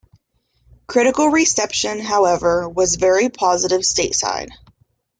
[0.87, 4.49] Critical reception, however was very positive stateside.